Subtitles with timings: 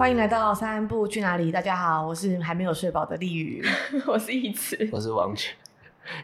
[0.00, 1.52] 欢迎来到三步去哪里？
[1.52, 3.62] 大家好，我是还没有睡饱的丽宇，
[4.08, 5.54] 我是一慈，我是王权。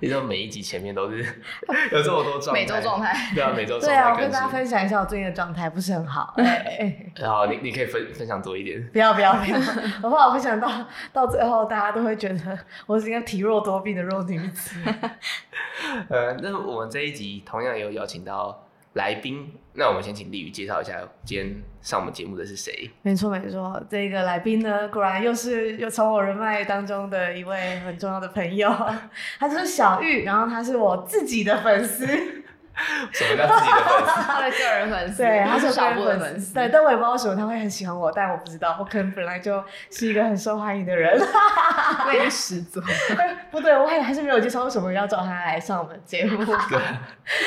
[0.01, 1.19] 你知道每一集前面都是
[1.93, 3.87] 有这么多状态，每周状态，对啊，每周状态。
[3.89, 6.33] 对啊，我跟大家分享一下我最近的状态不是很好。
[6.41, 8.83] 哎，好，你你可以分分享多一点。
[8.95, 9.59] 不要不要不要，
[10.03, 10.71] 我怕我分享到
[11.13, 14.81] 到最后，大家都会觉得我是一个体弱多病的弱女子。
[16.09, 18.66] 呃，那我们这一集同样也有邀请到
[18.97, 22.91] 来宾，那我们先请丽宇介绍一下今天上我们节目的是谁？
[23.03, 28.69] 没错没错，这个来宾呢，果然又是又从我人脉当中的一位很重要的朋友，
[29.39, 32.07] 他就是小玉，然后他是我自己的粉丝。
[33.11, 34.23] 什么叫自己的粉丝？
[34.23, 36.53] 他的个人粉丝，对，他是小部分粉丝。
[36.55, 41.19] 对，但我也不知道为什么他会很喜欢我，但我不知道，我可能本来就是一个很受欢迎的人。
[42.07, 42.81] 魅力十足。
[43.51, 46.45] 不对，我还还是没有介绍为什么要找他来上我们节目。
[46.45, 46.79] 对，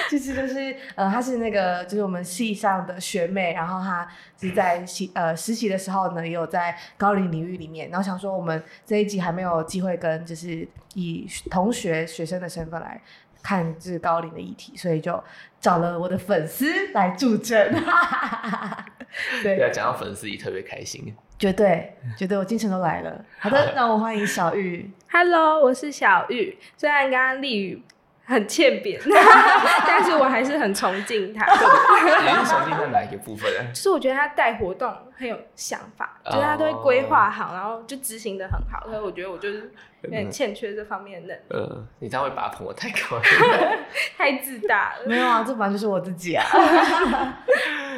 [0.09, 4.07] 其 实就是呃，他是那个就是我们系上的学妹，然后他
[4.39, 12.99] 是在实呃实习的时候呢，也有在高龄领域里面，然后想说我们这一集还没有机会跟就是以同学学生的身份来。
[13.41, 15.23] 看这高龄的议题，所以就
[15.59, 17.73] 找了我的粉丝来助阵。
[19.43, 23.25] 对，要讲到粉丝也特别开心，绝对绝对，我精神都来了。
[23.39, 24.89] 好的，那我欢迎小玉。
[25.11, 26.57] Hello，我是小玉。
[26.77, 27.81] 虽然刚刚丽宇
[28.29, 29.01] 很欠扁，
[29.85, 31.45] 但是我还是很崇敬他。
[31.51, 33.51] 你是崇敬他哪一个部分？
[33.73, 38.87] 就是我觉得他带活动很有想法，就是他都会规划好，然后就执行的很好。
[38.87, 39.71] 所以我觉得我就是。
[40.01, 41.41] 有点欠缺这方面的能力。
[41.49, 43.21] 呃，你这样会把他捧得太高了，
[44.17, 45.05] 太自大了。
[45.05, 46.45] 没有啊，这本来就是我自己啊。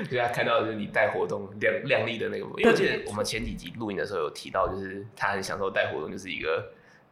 [0.10, 2.64] 对啊，看到的就是你带活动亮亮丽的那个部分。
[2.64, 6.72] 因为我记得我们前几集录音的时候有提到，就是他很享受带活动，就是一个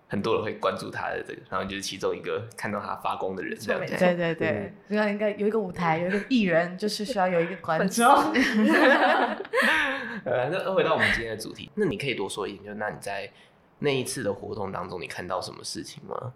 [0.09, 3.95] 很多人会关注他的这个，然后就是其中一个看到他发光的人这样子。
[3.97, 8.05] 对对对，应该应该有一个舞台， 有一个艺人，就是需要有一个观众。
[10.25, 13.31] 呃，那回到我们今天的主题，那你可以多说一点，就那你在。
[13.81, 16.33] 那一次的活动当中，你看到什么事情吗？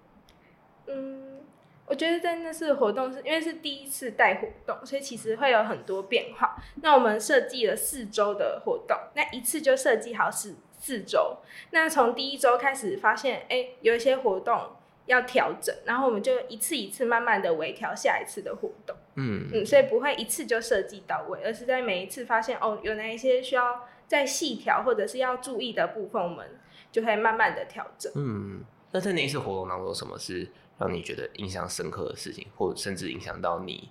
[0.88, 1.42] 嗯，
[1.86, 6.56] 我觉得在那次活动是因为是第一次带活动，所以其实会有很多变化。
[6.75, 11.38] 那我们设计了四周的活动，那一次就设计好是四周。
[11.72, 14.72] 那从第一周开始发现，哎、欸，有一些活动
[15.06, 18.94] 要调整，然后我们就一次一次慢慢的微调下一次的活动。
[19.16, 26.60] 嗯嗯，所以不会一次就设计到位，而是在每一次发现哦，有哪一些需要再细调或者是要注意的部分，我们。
[26.92, 28.12] 就会慢慢的调整。
[28.16, 33.90] 嗯，那在那一次活动当中，什么是让你觉得印象深刻的事情，或甚至影响到你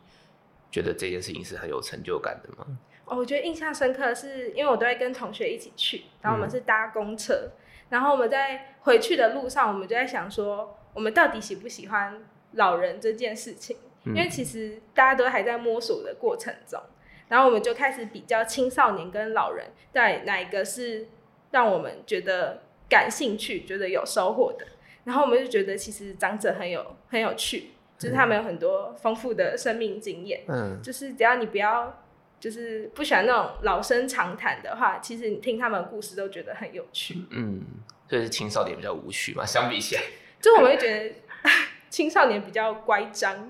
[0.70, 2.64] 觉得这件事情是很有成就感的吗？
[3.04, 7.52] 哦，我觉得印象深刻的是，因为我都会跟同学一起去，然后我们是搭公车，嗯、
[7.90, 13.76] 然后我们在回去的路上，我们就在想说，我们到底喜不喜欢老人这件事情？
[14.04, 16.80] 嗯、因为其实大家都还在摸索的过程中，
[17.28, 21.08] 然后我们就开始比较青少年跟老人，在哪一个是
[21.50, 22.62] 让我们觉得。
[22.88, 24.66] 感兴趣，觉得有收获的，
[25.04, 30.42] 然后我们就觉得其实长者很有很有趣，就是他们有很多丰富的生命经验。
[30.46, 32.02] 嗯，就是只要你不要，
[32.42, 37.24] 就是不喜欢那种老生常谈的话，其实你听他们的故事都觉得很有趣。
[37.30, 37.62] 嗯，
[38.08, 40.02] 所以是青少年比较无趣嘛，相比起来，
[40.40, 41.14] 就我们会觉得
[41.88, 43.48] 青少年比较乖张，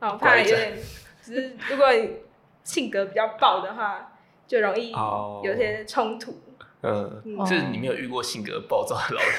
[0.00, 0.76] 哦，怕有点，
[1.22, 2.16] 只是如果你
[2.64, 4.90] 性格比较暴的话，就容易
[5.44, 6.32] 有些冲突。
[6.32, 9.38] 哦嗯，就是你没有遇过性格暴躁的老人？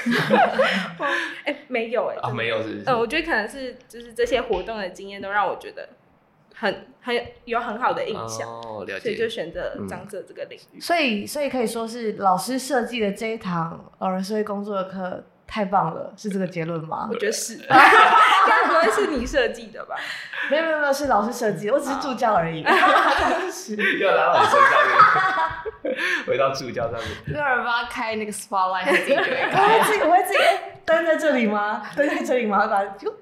[1.44, 2.84] 哎、欸，没有哎、欸，啊，没有是，是。
[2.86, 5.90] 嗯，我觉得可能是就是这些活动的经验都让我觉得
[6.56, 9.00] 很很有很好的印象，哦，了解。
[9.00, 10.78] 所以就选择长者这个领域。
[10.78, 17.08] 嗯、所以，所以可以说是老师设计的这一堂老人社会工作的课太棒了，是这个结论吗？
[17.10, 17.58] 我觉得是。
[18.46, 19.96] 该不会是你设计的吧？
[20.50, 22.62] 没有没有没有，是老师设计的，我只是助教而已。
[22.62, 24.70] 又来到你身上
[26.26, 30.38] 回到助教上面，没有人帮他开那个 spotlight，自己我会自己，我会自己
[30.84, 31.82] 蹲在这里吗？
[31.96, 32.66] 蹲在这里吗？
[32.66, 33.14] 把就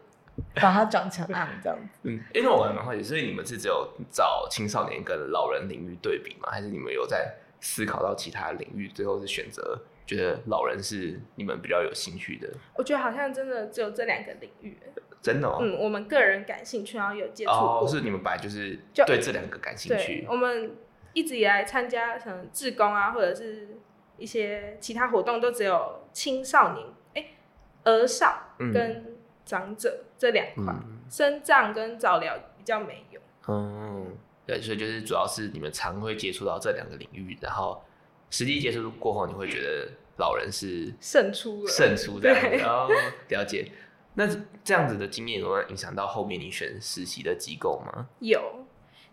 [0.55, 2.01] 把它转成暗这样子。
[2.03, 6.49] 嗯，因为我还蛮好奇，所以你们是只有找青少年跟老人领域对比吗？
[6.51, 12.49] 还是你们有在思考到其他领域，最后是选择觉得老人是你们比较有兴趣的？
[12.75, 14.79] 我觉得好像真的只有这两个领域。
[15.21, 15.59] 真的哦。
[15.61, 17.85] 嗯，我们个人感兴趣，然后有接触过。
[17.85, 20.27] 哦，是你们本来就是对这两个感兴趣。
[20.29, 20.73] 我们。
[21.15, 23.77] 一直以来参加什么志工啊，或者是
[24.17, 27.37] 一些其他活动，都只有青少年、哎、欸、
[27.85, 29.12] 儿少跟
[29.45, 30.75] 长者这两块，
[31.11, 33.21] 生障、嗯、跟早疗比较没有。
[33.49, 34.17] 嗯，
[34.47, 37.83] 对，所以就是主要是你们常会接触到这两个领域，然后
[38.31, 42.89] 实际接触过后，你会觉得老人是胜出了，胜出这样，然后
[43.29, 43.71] 了解。
[44.15, 44.27] 那
[44.63, 48.09] 这样子的经验有影响到后面你选实习的机构吗？
[48.21, 48.67] 有。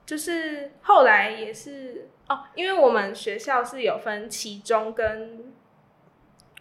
[0.05, 5.53] 就是后来也是哦，因为我们学校是有分期中跟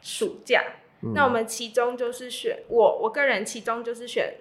[0.02, 0.62] 暑假，
[1.02, 4.34] 嗯、那我们其中就是选我我个人其中就是选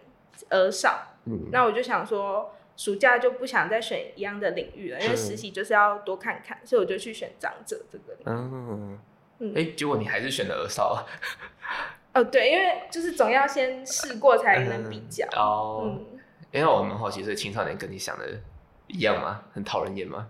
[0.50, 8.18] 儿少，嗯，那我就想说暑假就不想再选一样的领域了，因为实习就是要多看看，所以我就去选长者这个。
[8.26, 9.00] 嗯
[9.40, 11.06] 嗯，哎、欸，结果你还是选了儿少啊？
[12.16, 15.26] 哦，对，因为就是总要先试过才能比较。
[15.28, 16.20] 嗯、哦，嗯，
[16.52, 18.28] 因为我们好奇，所以青少年跟你想的
[18.88, 19.44] 一样吗？
[19.54, 20.28] 很讨人厌吗？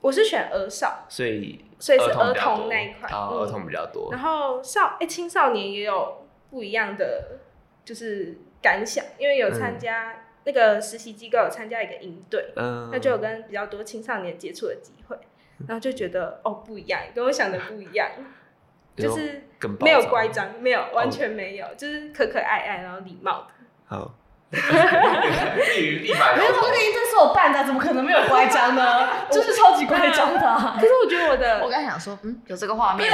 [0.00, 4.12] 我是选儿少，所以所以是儿童那一块，儿童比较多。
[4.12, 7.40] 然后少哎，青少年也有不一样的
[7.84, 15.18] 就是感想，因为有参加那个实习机构，有参加一个营队，嗯，那就有跟比较多青少年接触的机会，
[15.66, 18.08] 然后就觉得哦不一样，跟我想的不一样，
[18.96, 19.44] 就是
[19.80, 23.48] 没有乖张，没有完全没有，就是可可爱爱，然后礼貌的。
[23.86, 24.14] 好。
[24.50, 29.08] 立马立马，没有，这个营队是我办的，怎么可能没有乖张呢？
[29.30, 30.74] 就是超级乖张的。
[30.80, 33.08] 可是我觉得我的，我刚想说，嗯，有这个画面，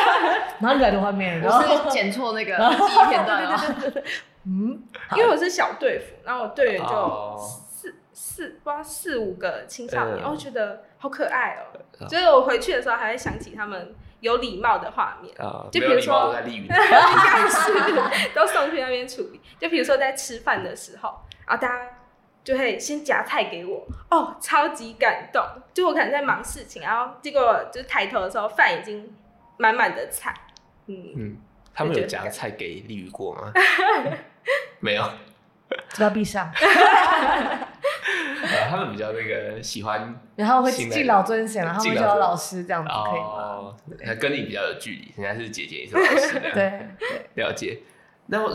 [0.60, 1.42] 哪里来的画面？
[1.42, 3.60] 我是剪错那个记忆片段 了。
[4.46, 4.82] 嗯，
[5.14, 7.36] 因为我是小队服，然后我队员就
[7.70, 12.06] 四四不知道四五个青少年，我觉得好可爱哦。
[12.08, 13.94] 所以我回去的时候还会想起他们。
[14.20, 15.34] 有礼貌的画面，
[15.70, 19.40] 就比如说，应该是都送去那边处理。
[19.58, 21.88] 就比如说在吃饭的时候，然后大家
[22.42, 25.42] 就会先夹菜给我，哦，超级感动。
[25.72, 29.14] 就我可能在忙事情，然后结果就是抬头的时候，饭已经
[29.56, 30.34] 满满的菜。
[30.86, 31.36] 嗯嗯，
[31.74, 33.52] 他们有夹菜给丽宇过吗？
[34.80, 35.08] 没有，
[35.90, 36.50] 只要闭上。
[38.68, 43.26] 他们比较那个喜欢，然后会敬老尊贤，然后会叫老师这样子可以吗？
[43.26, 43.76] 哦，
[44.20, 46.40] 跟你比较有距离，人家是姐姐，也是老师。
[46.54, 46.88] 对，
[47.34, 47.82] 了解。
[48.26, 48.52] 那我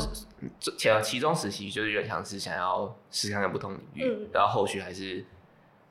[0.78, 5.25] 前其中实习就是有点像是想要试看看不同领域，然后后续还是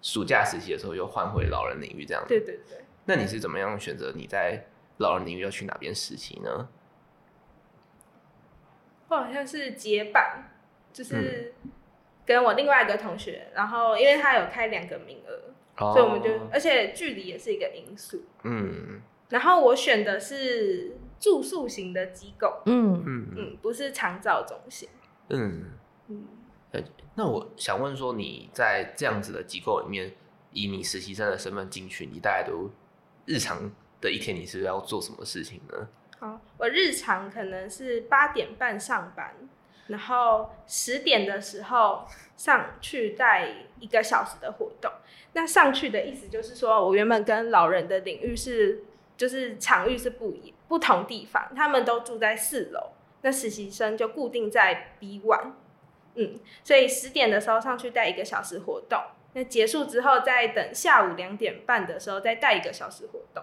[0.01, 2.29] 暑假实习的时候又换回老人领域这样子。
[2.29, 2.85] 对对对。
[3.05, 4.65] 那你是怎么样选择你在
[4.99, 6.69] 老人领域要去哪边实习呢？
[9.09, 10.51] 我好像是结伴，
[10.93, 11.55] 就是。
[12.25, 18.25] 跟我另外一个同学，然后因为他有开两个名额，哦、所以我们就，而且距离也是一个因素。
[18.45, 22.63] 嗯，然后我选的是住宿型的机构。
[22.67, 24.89] 嗯嗯嗯，不是长照中心。
[25.31, 25.65] 嗯
[26.09, 26.25] 嗯，
[27.15, 30.13] 那我想问说，你在这样子的机构里面，
[30.53, 32.71] 以你实习生的身份进去，你大概都
[33.27, 33.71] 日常
[34.01, 35.89] 的一天，你是要做什么事情呢？
[36.19, 39.35] 好，我日常可能是八点半上班。
[39.89, 42.07] 然后十点的时候
[42.37, 43.49] 上去带
[43.79, 44.91] 一个小时的活动。
[45.35, 48.85] 那上去的意思就是说，我原本跟老人的领域是，
[49.17, 52.93] 就是场域是不一不同地方，他们都住在四楼，
[53.23, 55.53] 那实习生就固定在 B one，
[56.15, 59.01] 嗯，所以十点的时候上去带一个小时活动，
[59.33, 63.43] 那结束之后再等下午两点半的时候再带一个小时活动，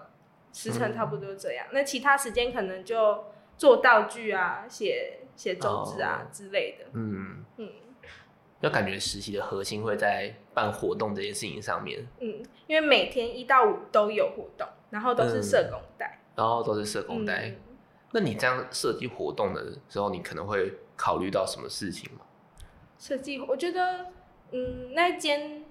[0.52, 1.66] 时程差不多这样。
[1.72, 3.24] 那其他时间可能就
[3.60, 5.18] 做道具啊，写。
[5.36, 7.42] 写周志啊之类的，嗯。
[7.56, 7.66] 嗯，
[8.60, 17.54] 要感觉实习的核心会在办活动这件事情上面，嗯，因为每天一到五都有活动，然后都是社工带，然后都是社工带。
[18.12, 22.26] 那你这样设计活动的时候，你可能会考虑到什么事情吗？
[22.98, 24.08] 设计，我觉得，
[24.50, 25.64] 嗯，那间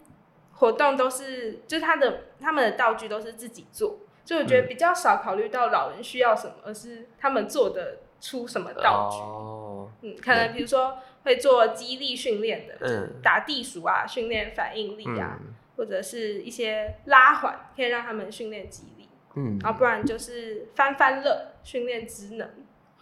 [0.53, 3.99] 活动都是，就是他的他们的道具都是自己做，
[4.29, 7.98] 就我觉得比较少考虑到老人需要什么，而是他们做的。
[8.21, 9.17] 出什么道具？
[9.21, 22.45] 哦、嗯，可能比如说会做肌力训练的，嗯，打地鼠啊，训练反应力啊，嗯、或者是一些拉环，可以让他们训练肌力，嗯，然后不然就是翻翻乐，训练职能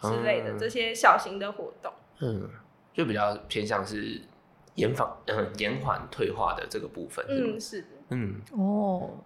[0.04, 2.48] 之类的、嗯、这些小型的活动，嗯，
[2.94, 4.22] 就比较偏向是
[4.76, 9.18] 延缓，嗯，延缓退化的这个部分，嗯，是的，嗯，哦，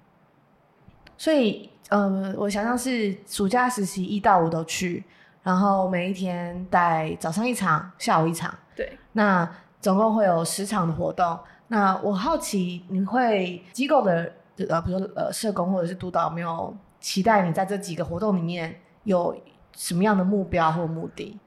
[1.22, 5.04] 所以，呃，我想象是暑假实习一到五都去。
[5.44, 8.52] 然后每一天带早上一场，下午一场。
[8.76, 9.48] 对，那
[9.80, 11.38] 总共会有十场的活动。
[11.68, 14.34] 那我好奇，你会机构的
[14.68, 19.40] 呃，比如说呃，社工或者是督导，有没有期待你在这几个活动里面有
[19.74, 21.40] 什么样的目标或目的？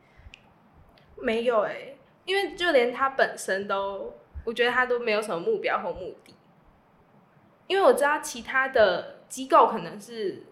[1.21, 4.15] 没有哎、欸，因为就连他本身都，
[4.45, 6.33] 我觉得他都没有什么目标或目的。
[7.67, 10.45] 因为我知道其他的机构可能是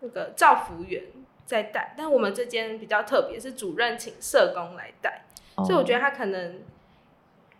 [0.00, 1.04] 那个照服员。
[1.46, 5.66] 在带，但我们这间比较特别，是主任请社工来带，oh.
[5.66, 6.62] 所以我觉得他可能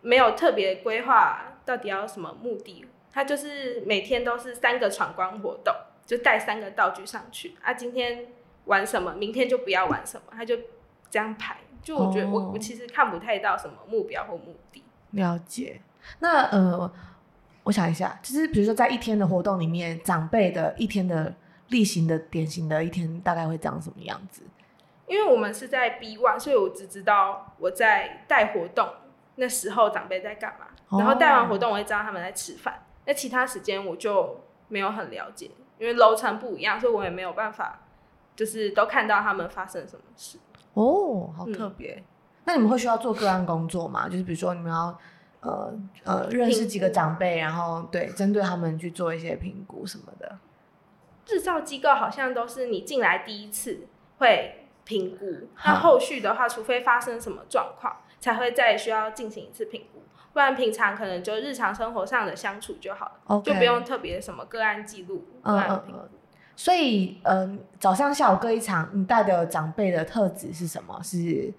[0.01, 5.71] 没有特别规划到底要什么目的，他就是每天都是三个闯关活动，
[6.03, 8.25] 就带三个道具上去啊，今天
[8.65, 10.57] 玩什么，明天就不要玩什么，他就
[11.11, 12.55] 这样排，就我觉得我、oh.
[12.55, 14.83] 我其实看不太到什么目标或目的。
[15.11, 15.79] 了解，
[16.21, 16.91] 那呃。
[17.65, 21.33] 我想一下，就是比如说在一天的活动里面，长辈的一天的
[21.67, 24.43] 例行的典型的一天大概会长什么样子？
[25.07, 28.87] 因为我们是在 B one，所以我只知道我在带活动
[29.35, 37.81] 那时候长辈在干嘛，哦、然后带完活动我会知道他们在吃饭，那其他时间我就没有很了解，因为楼层不一样，所以我也没有办法
[38.35, 40.37] 就是都看到他们发生什么事。
[40.73, 41.95] 哦，好特别。
[41.95, 42.03] 嗯、
[42.45, 44.07] 那你们会需要做个案工作吗？
[44.07, 44.97] 就是比如说你们要
[45.45, 45.73] 呃
[46.03, 50.39] 呃认识几个长辈，然后对针对他们去做一些评估什么的。
[51.23, 53.87] 制造机构好像都是你进来第一次
[54.17, 54.61] 会。
[54.87, 55.25] 评估，
[55.65, 66.01] 那后续的话，除非发生什么状况，才会再需要进行一次评估，不然平常可能就日常生活上的相处就好了.就不用特别什么个案记录、个案评估。
[66.55, 71.01] 所以，嗯，早上下午各一场，你带的长辈的特质是什么？
[71.01, 71.51] 是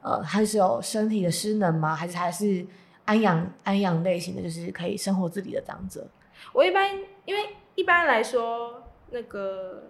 [0.00, 1.94] 呃，还是有身体的失能吗？
[1.94, 2.66] 还是还是
[3.04, 6.06] 安养安养类型的，就是可以生活自理的长者？
[6.52, 9.84] 我一般，因为一般来说，那个。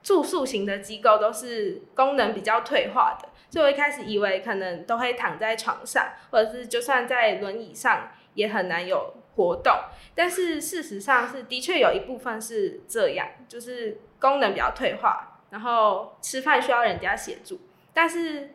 [0.00, 9.74] 住宿型的机构都是功能比较退化的，所以我一开始以为可能都会躺在床上，或者是就算在轮椅上也很难有活动。
[10.14, 17.60] 但是事实上是的确有一部分是这样，就是功能比较退化，然后吃饭需要人家协助。
[17.92, 18.54] 但是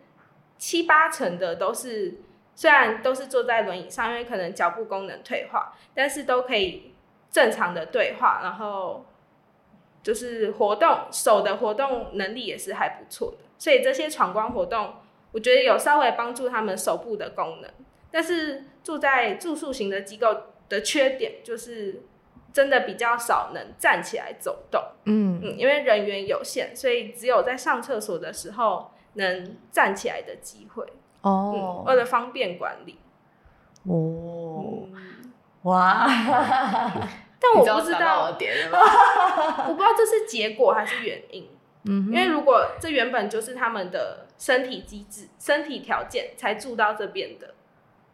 [0.58, 2.22] 七八成的都是
[2.56, 6.94] 虽然都是坐在轮椅上，因为可能脚部功能退化，但是都可以
[7.32, 9.06] 正常的对话，然后。
[10.04, 14.96] 就是活动手的活动能力也是还不错的，所以这些闯关活动，
[15.32, 17.72] 我觉得有稍微帮助他们手部的功能。
[18.12, 20.36] 但是住在住宿型的机构
[20.68, 22.02] 的缺点就是，
[22.52, 24.82] 真的比较少能站起来走动。
[25.06, 30.86] 嗯嗯，因为人员有限，所以只有在上厕所的时候能站起来的机会。
[31.24, 33.00] 哦、嗯，为了方便管理。
[33.84, 36.08] 哦，嗯、哇。
[37.44, 41.50] 但我不知道， 我不知道这是结果还是原因。
[41.84, 47.54] 嗯哼，因为如果这原本就是他们的身体机制、身体条件才住到这边的，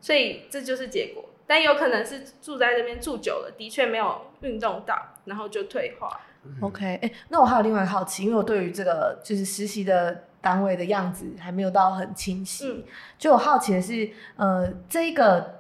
[0.01, 1.25] 所以这就是结果。
[1.45, 6.19] 但有可能是住在这边住久了，的确没有运动到，然后就退化。
[6.61, 12.83] OK，哎、欸，那我还有另外一个好奇，因为我对于这个就是实习的单位的样子还没有到很清晰，嗯、
[13.17, 15.59] 就我好奇的是，呃，这一个。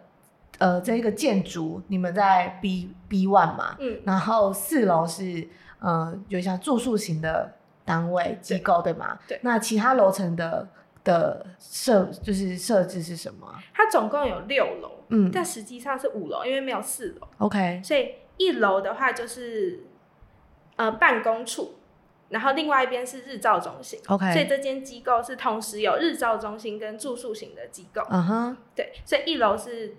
[0.57, 5.47] 呃，这一个建筑，你们在 B B one 嘛，嗯，然后四楼是
[5.79, 7.53] 呃，有像住宿型的
[7.85, 9.17] 单位机构，对吗？
[9.25, 9.39] 对。
[9.41, 10.67] 那其他楼层的
[11.05, 13.47] 的设就是设置是什么？
[13.73, 17.27] 它总共有六楼，嗯，但实际上是五楼，因为没有四楼。
[17.37, 17.79] OK。
[17.81, 19.85] 所以一楼的话就是
[20.75, 21.75] 呃办公处，
[22.29, 23.99] 然后另外一边是日照中心。
[24.07, 24.31] OK。
[24.33, 28.01] 所以这间机构是同时有日照中心跟住宿型的机构。
[28.09, 28.57] 嗯哼。
[28.75, 29.95] 对，所以一楼是。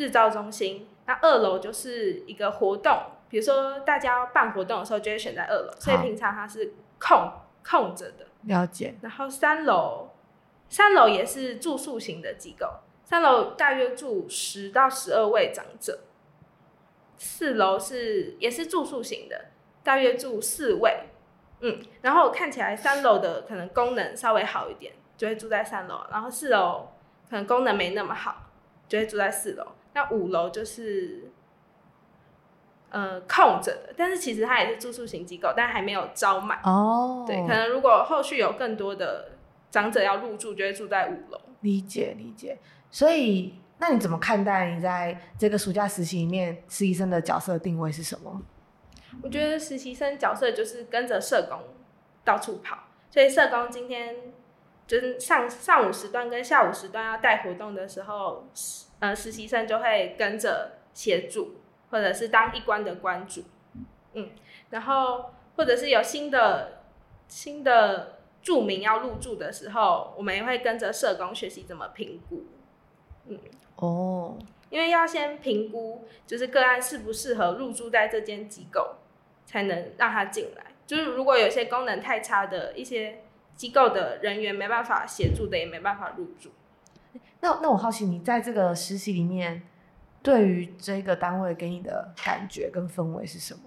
[0.00, 2.96] 日照中心，那二楼就是一个活动，
[3.28, 7.32] 比如说大家要办活动的时候，就会选在二楼，所以平常它是空
[7.64, 8.24] 空着的。
[8.42, 8.94] 了解。
[9.00, 10.10] 然后三楼，
[10.68, 12.68] 三楼也是住宿型的机构，
[13.02, 15.98] 三楼大约住十到十二位长者。
[17.16, 19.46] 四楼是也是住宿型的，
[19.82, 21.08] 大约住四位。
[21.60, 26.88] 嗯，然后看起来三楼的可能功能稍微好一点，就会住在三楼，然后四楼
[27.28, 28.46] 可能功能没那么好，
[28.86, 29.66] 就会住在四楼。
[29.94, 31.32] 那五楼就是，
[32.90, 37.24] 呃，空着的，但是其实它也是住宿型机构，但还没有招满哦。
[37.26, 39.32] 对，可能如果后续有更多的
[39.70, 41.40] 长者要入住，就会住在五楼。
[41.62, 42.56] 理解理解。
[42.90, 48.40] 所以，那你怎么看待你在这个暑假实习里面实习生的角色定位是什么？
[49.22, 51.60] 我觉得实习生角色就是跟着社工
[52.24, 52.78] 到处跑，
[53.10, 54.32] 所以社工今天
[54.86, 58.48] 就是上上午时段跟下午时段要带活动的时候。
[59.00, 63.44] 呃，实习生就会跟着协助，或者是当一关的关主，
[64.14, 64.30] 嗯，
[64.70, 66.82] 然后或者是有新的
[67.28, 72.46] 新的住民要入住的时候，我们也会跟着社工学习怎么评估，
[73.26, 73.38] 嗯，
[73.76, 74.36] 哦，
[74.70, 78.96] 因为要先评估，就是个案适不适合入住在这间机构，
[79.46, 80.64] 才能让他进来。
[80.86, 83.20] 就是如果有些功能太差的一些
[83.54, 86.50] 机构的人员没办法协助的，也没办法入住。
[87.40, 89.62] 那那我好奇，你在这个实习里面，
[90.22, 93.60] 对于这个单位给你的感觉跟氛围是什么？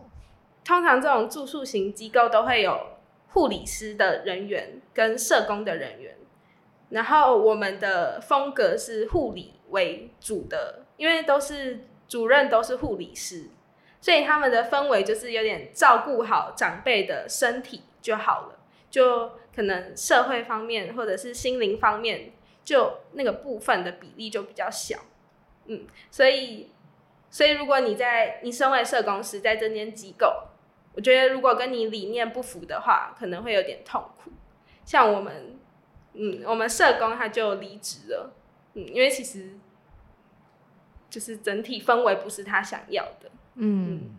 [0.63, 2.97] 通常这种住宿型机构都会有
[3.29, 6.15] 护理师的人员跟社工的人员，
[6.89, 13.49] 然后我们的风格是护理为主的，因为都是主任都是护理师，
[13.99, 18.59] 所以他们的氛围就是有点照顾好长辈的身体就好了，
[18.91, 22.33] 就可能社会方面或者是心灵方面。
[22.63, 24.99] 就那个部分的比例就比较小，
[25.65, 26.69] 嗯，所以
[27.31, 30.43] 所以如果你在你身为社工师在这间机构，
[30.93, 34.31] 我觉得如果跟你理念不符的话，可能会有点痛苦。
[34.85, 35.59] 像我们，
[36.13, 38.31] 嗯，我们社工他就离职了，
[38.75, 39.57] 嗯，因为其实
[41.11, 44.15] 就是整体氛围不是他想要的，嗯，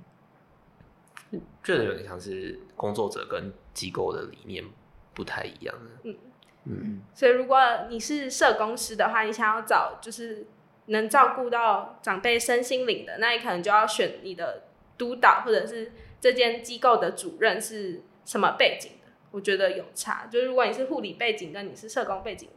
[1.64, 4.64] 觉得有点像是工作者跟机构的理念
[5.12, 6.16] 不太一样，嗯。
[6.64, 7.58] 嗯，所以如果
[7.90, 10.46] 你是社工师的话，你想要找就是
[10.86, 14.62] 能照顾到长辈身心灵的，那你可能就要选你的
[14.96, 19.10] 督导或者是这间机构的主任是什么背景的。
[19.32, 22.48] 我觉得有差，就是如果你是护理背景，跟你是社工背景，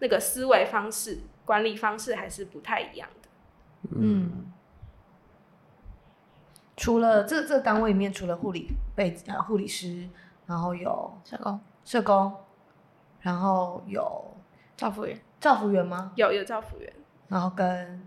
[0.00, 3.23] 那个思维方式、管理方式还是不太一样的。
[3.90, 4.46] 嗯，
[6.76, 10.08] 除了这这单位里面，除了护理背景啊，护理师，
[10.46, 12.34] 然后有社工，社工，
[13.20, 14.36] 然后有
[14.76, 16.12] 照服员，照服员吗？
[16.16, 16.92] 有有照服员，
[17.28, 18.06] 然后跟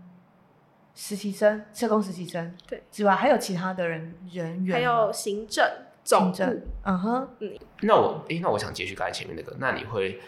[0.94, 2.82] 实习生、社工实习生对。
[2.90, 5.64] 之外，还有其他的人人员，还有行政。
[6.04, 10.18] 总政，嗯哼，嗯，那我，诶、欸，那我想接续刚才前面那个，那你会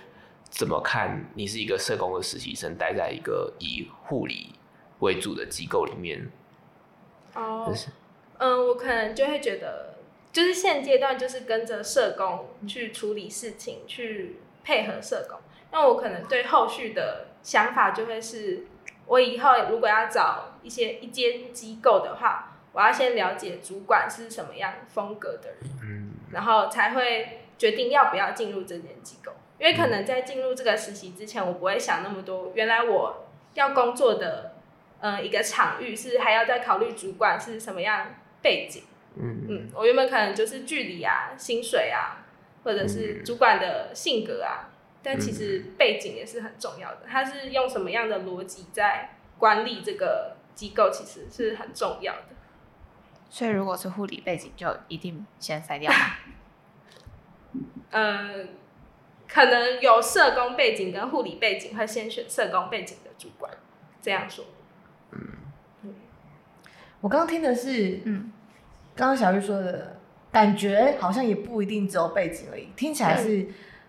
[0.50, 1.24] 怎么看？
[1.32, 4.54] 你是一个社工的实习生，待在一个以护理
[5.00, 6.30] 为主的机构里面，
[7.34, 7.70] 哦，
[8.38, 9.96] 嗯、呃，我可能就会觉得，
[10.32, 15.38] 就是现阶段就是跟着社工去处理事情，去配合社工。
[15.72, 18.66] 那我可能对后续的想法就会是，
[19.06, 22.46] 我以后如果要找一些一间机构的话。
[22.72, 29.32] 我要先了解主管是什么样风格的人，嗯，然后才会决定要不要进入这间机构。
[29.58, 32.52] 因为可能在进入这个实习之前，我不会想那么多。
[32.54, 34.52] 原来我要工作的，
[35.00, 38.82] 呃，一个场域是还要再考虑主管是什么样背景，
[39.16, 42.24] 嗯嗯，我原本可能就是距离啊、薪水啊，
[42.64, 44.68] 或者是主管的性格啊，
[45.02, 47.06] 但其实背景也是很重要的。
[47.08, 52.24] 他是用什么样的逻辑在管理这个机构，其实是很重要的。
[53.30, 55.98] 所以，如果是护理背景，就一定先筛掉吗？
[57.90, 58.46] 呃，
[59.26, 63.50] 可能有社工背景跟护理背景，会先选社工背景的主管。
[64.02, 64.44] 这样说。
[67.00, 67.02] 嗯。
[67.02, 68.30] 我刚刚听的是，嗯，
[68.94, 69.96] 刚刚小玉说的
[70.30, 72.68] 感觉，好像也不一定只有背景而已。
[72.76, 73.42] 听起来是，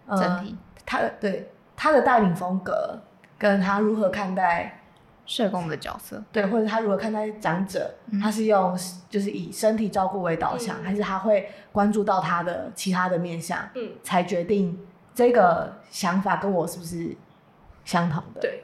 [0.07, 2.99] 嗯、呃，整体，他对他的带领风格，
[3.37, 4.77] 跟他如何看待。
[5.23, 8.77] 社工的角色，对，或者他如何看待长者，嗯、他是用
[9.09, 14.77] 就是以身体照顾为导向，嗯、还是他会关注到他的其他的面向，嗯，才决定
[15.15, 17.15] 这个想法跟我是不是
[17.85, 18.41] 相同的？
[18.41, 18.63] 对，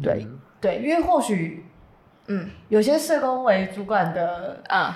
[0.00, 0.26] 对，
[0.60, 1.66] 对，因为或许，
[2.26, 4.92] 嗯，有些社工为主管的，嗯，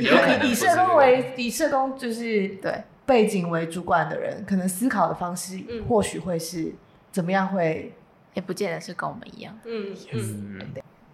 [0.00, 6.72] 以以社工为以社工就是对背景为主管的人，可能思考的方式或许会是
[7.10, 7.94] 怎么样会。
[8.32, 9.58] 也不见得是跟我们一样。
[9.64, 10.60] 嗯嗯。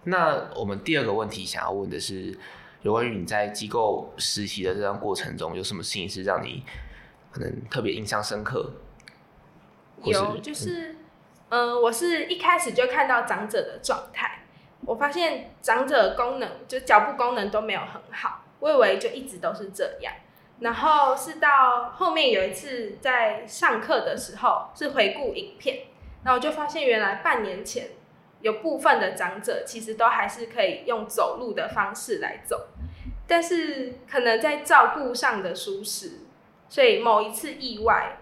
[0.03, 2.37] 那我们第二个问题想要问的是，
[2.83, 6.63] 有关于你在机构实习的这段过程中，有什么事情是让你
[7.31, 8.71] 可能特别印象深刻？
[10.03, 10.95] 有，就是，
[11.49, 14.36] 嗯、呃，我是一开始就看到长者的状态，
[14.87, 20.13] 我发现长者功能就脚部功能都没有很好，我以为就一直都是这样。
[20.61, 25.79] 然后是到后面有一次在上课的时候，是回顾影片。
[26.23, 27.89] 然后我就发现，原来半年前
[28.41, 32.67] 有部分的长者其实都还是可以用走路的方式来走，
[33.27, 36.21] 但是可能在照顾上的疏失，
[36.69, 38.17] 所以某一次意外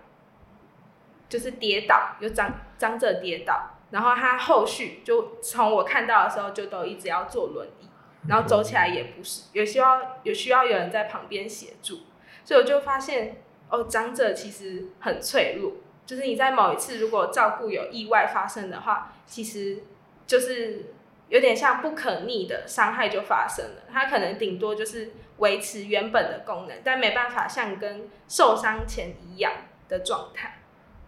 [1.30, 7.88] 就是跌倒，有长长者跌倒，然后他后续就从我看到的时候就都一直要坐轮椅，
[8.28, 12.00] 然后走起来也不是，有需要有需要有人在旁边协助，
[12.44, 13.38] 所以我就发现
[13.70, 15.74] 哦，长者其实很脆弱。
[16.06, 19.80] 就是你在某一次如果照顾有意外发生的话，其实
[20.28, 20.94] 就是
[21.30, 23.84] 有点像不可逆的伤害就发生了。
[23.92, 29.52] 它可能顶多就是维持原本的功能，但没办法像跟受伤前一样
[29.90, 30.60] 的状态。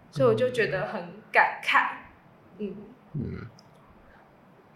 [0.09, 2.06] 所以我就觉得很感慨。
[2.59, 2.75] 嗯
[3.13, 3.47] 嗯。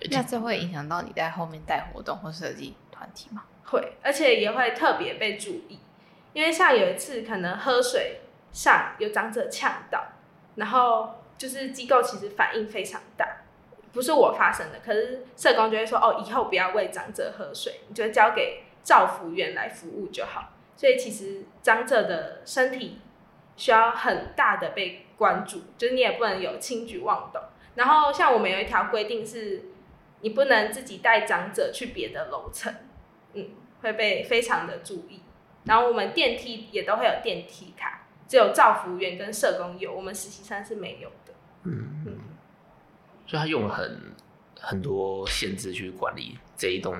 [0.10, 3.44] 那这会影响到你在后面带活动或设计团体吗？
[3.66, 5.80] 会，而且也会特别被注意，
[6.34, 8.22] 因为像有一次可能喝水。
[8.54, 10.08] 上有长者呛到，
[10.56, 13.26] 然后就是机构其实反应非常大，
[13.94, 20.50] 不是我发生的，可是社工就会说哦，以后不要喂长者喝水，你就交给照服员来服务就好。
[20.76, 23.00] 所以其实长者的身体
[23.56, 27.42] 需要很大的被关注，就是你也不能有轻举妄动。
[27.76, 29.64] 然后像我们有一条规定是，
[30.22, 32.74] 你不能自己带长者去别的楼层，
[33.34, 33.50] 嗯，
[33.82, 35.22] 会被非常的注意。
[35.64, 38.00] 然后我们电梯也都会有电梯卡。
[38.28, 41.34] 只有照服员跟社工有，我们实习生是没有的。
[41.64, 42.04] 嗯。
[42.06, 42.18] 嗯，
[43.28, 44.14] 所以他用很
[44.58, 46.96] 很多限制去管理这一栋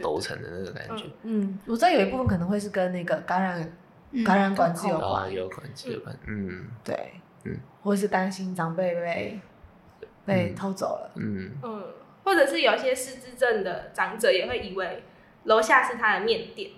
[0.00, 1.04] 楼层的那个感觉。
[1.22, 3.76] 嗯，我知道有一部分可能会是跟那个感染
[4.24, 7.12] 感染管制有关，啊，有关系有关，嗯，对，
[7.44, 9.40] 嗯，或是担心长辈被
[10.24, 11.84] 被偷走了，嗯嗯，
[12.24, 15.02] 或者是有些失智症的长者也会以为
[15.44, 16.70] 楼下是他的面店。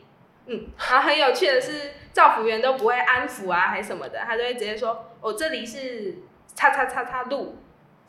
[0.47, 6.19] 嗯，然后很有趣的是，照服员都不会安抚啊，还是什么的，他就会直接说：“哦，这里是
[6.55, 7.59] 叉叉叉叉路，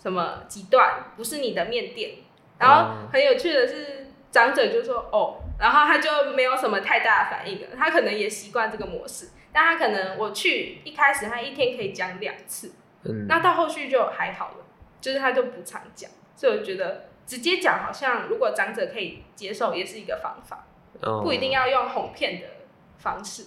[0.01, 2.11] 什么几段，不是你的面店。”
[2.59, 12.73] 然后很有趣的是，长者就说：“哦。”然后他就没有什么太大的反应了，他可能也习惯这个模式，但他可能我去一开始他一天可以讲两次，
[13.05, 14.65] 嗯，那到后续就还好了，
[15.01, 20.65] 就是他就不常讲，所以我觉得直接讲好像如果长者可以接受，也是一个方法。
[21.23, 22.47] 不一定要用哄骗的
[22.97, 23.45] 方式。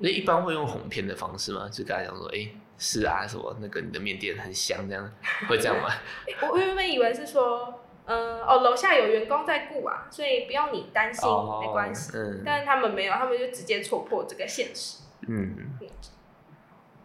[0.00, 1.66] 一般会用哄骗的方式吗？
[1.72, 5.10] 就跟他讲说，哎、欸，是啊，什么那个你的面店很香，这样
[5.48, 5.88] 会这样吗？
[6.52, 12.12] 我原本以为是说，嗯、呃，哦，楼下有员工在顾啊，所以不用你担心，哦、没关系。
[12.14, 14.98] 嗯，但是他们没有，他们就直接戳破这个现实。
[15.26, 15.70] 嗯，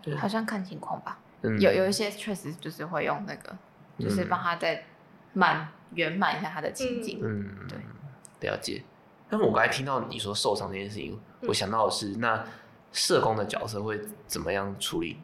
[0.06, 1.20] 嗯好像看情况吧。
[1.44, 3.56] 嗯、有有一些确实就是会用那个，
[4.00, 4.86] 就是帮他再
[5.34, 7.20] 满圆满一下他的情境。
[7.24, 8.84] 嗯，对，了解。
[9.30, 12.46] 但我刚才听到你说受伤这件事情，嗯、我想到的是，那
[12.92, 15.18] 社工的角色会怎么样处理？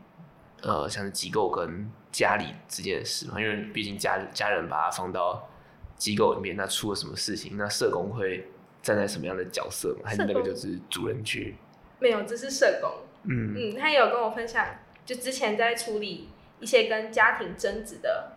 [0.62, 5.48] 呃，像是机构跟家里之间的事嘛，因为毕竟家家人把他放到
[5.96, 8.46] 机构里面，那出了什么事情，那社工会
[8.82, 10.02] 站在什么样的角色嘛？
[10.10, 11.56] 还是那个就是主人去？
[12.00, 12.92] 没有，这是社工。
[13.24, 14.66] 嗯嗯，他有跟我分享，
[15.06, 18.34] 就之前在处理一些跟家庭争执的，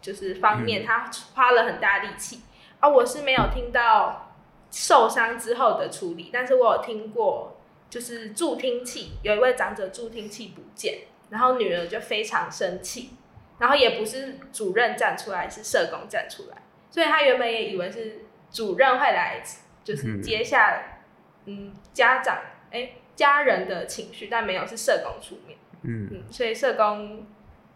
[0.00, 2.42] 就是方面，嗯、他花了很大力气。
[2.80, 4.24] 啊，我是没有听到。
[4.70, 7.56] 受伤之后的处理，但是我有听过，
[7.88, 13.14] 就是助听器，有一位长者助听器不见，然后女儿就非常生气，
[13.58, 16.58] 然后也不是主任站出来，是社工站出来，
[16.90, 19.42] 所以他原本也以为是主任会来，
[19.82, 21.00] 就是接下，
[21.46, 22.36] 嗯，家长
[22.70, 27.26] 哎、欸、家人的情绪，但没有，是社工出面，嗯嗯，所以社工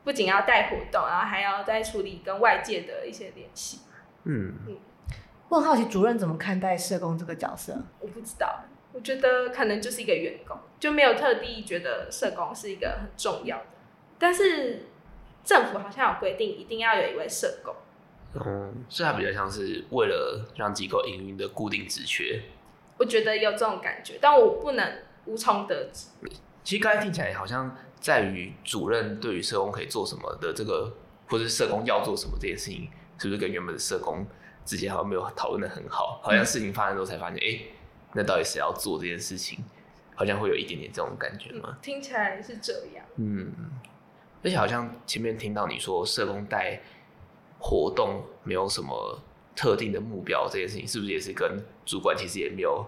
[0.04, 3.80] 不仅要带活动，然后还要再处理跟外界的一些联系，
[4.24, 4.76] 嗯嗯。
[5.48, 7.76] 我很好奇，主任怎么看待社工这个角色？
[8.00, 13.64] 我不知道，我觉得可能就是一个员工，就没有特地觉得社工是一个很重要的。
[14.18, 14.86] 但是
[15.44, 17.74] 政府好像有规定，一定要有一位社工。
[18.34, 22.40] 嗯，所以它比较像是为了让机构营运的固定职缺。
[22.96, 26.06] 我觉得有这种感觉，但我不能无从得知。
[26.64, 30.92] 其实刚才听起来好像在于主任对于社工可以做什么的这个，
[31.28, 34.26] 或者是社工要做什么这件事情，是不是跟原本的社工？
[34.64, 37.66] 之间好像没有讨论的很好，好像事情发生之后才发现，哎、欸，
[38.12, 39.58] 那到底谁要做这件事情？
[40.14, 41.70] 好像会有一点点这种感觉吗？
[41.70, 43.04] 嗯、听起来是这样。
[43.16, 43.52] 嗯，
[44.44, 46.80] 而且好像前面听到你说社工带
[47.58, 49.20] 活动没有什么
[49.56, 52.86] 特定的目标，这件事情是不是也是跟主管其实也没有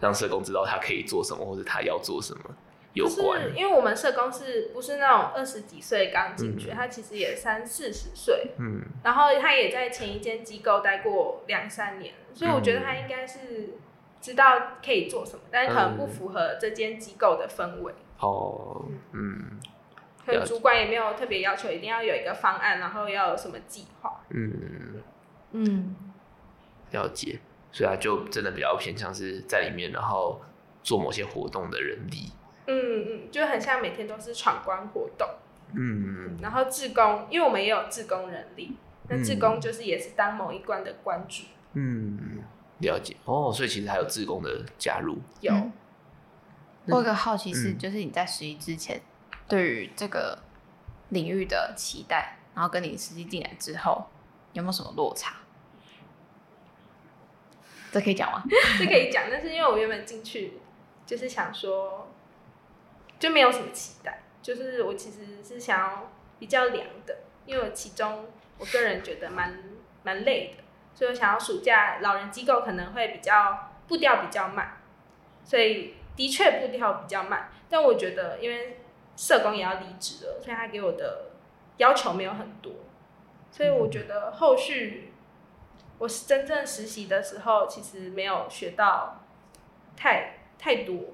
[0.00, 2.54] 让社工知道他可以做什么或者他要做什么？
[2.94, 13.74] 有关，是因为我们社工是不是那种二十几岁刚进去，嗯、他其实也三四十岁，嗯，然后他也在前一间机构待过两三年，所以我觉得他应该是
[14.20, 17.92] 知道可以做什么，嗯、但是可能不符合这间机构的氛围。
[18.20, 19.60] 哦，嗯，
[20.24, 24.20] 可能主管也没有特别要求一定要有一个方案，然后要有什么计划。
[24.30, 25.02] 嗯。
[25.56, 25.94] 嗯，
[26.90, 27.38] 了解，
[27.70, 30.40] 所以他就真的比较偏向是在里面，然后
[30.82, 32.32] 做某些活动的人力。
[32.66, 35.28] 嗯嗯，就很像每天都是闯关活动，
[35.74, 38.76] 嗯，然后志工，因为我们也有志工人力，
[39.08, 42.42] 那志工就是也是当某一关的关主，嗯，
[42.78, 45.52] 了解哦，所以其实还有志工的加入，有。
[46.86, 49.00] 我有个好奇是，就是你在实习之前，
[49.46, 50.38] 对于这个
[51.10, 54.06] 领域的期待，然后跟你实际进来之后，
[54.54, 55.36] 有没有什么落差？
[57.92, 58.42] 这可以讲吗？
[58.78, 60.54] 这可以讲，但是因为我原本进去
[61.04, 62.08] 就是想说。
[63.18, 68.26] 就没有什么期待，就是我其实是想要比较凉的，因为我其中
[68.58, 69.58] 我个人觉得蛮
[70.02, 70.62] 蛮累的，
[70.94, 74.78] 所以我想要暑假老人机构可能会比较步调比较慢，
[75.44, 78.80] 所以的确步调比较慢，但我觉得因为
[79.16, 81.30] 社工也要离职了，所以他给我的
[81.78, 82.72] 要求没有很多，
[83.50, 85.12] 所以我觉得后续
[85.98, 89.24] 我是真正实习的时候，其实没有学到
[89.96, 91.13] 太太多。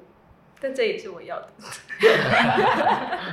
[0.61, 1.47] 但这也是我要的，